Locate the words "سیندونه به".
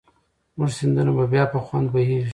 0.77-1.25